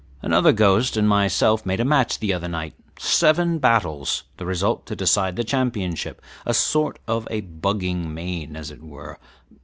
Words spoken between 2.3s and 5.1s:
other night, seven battles, the result to